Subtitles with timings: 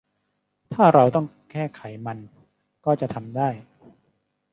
[0.73, 2.17] ถ้าเราต้องแก้ไขมัน
[2.85, 3.49] ก็จะทำได้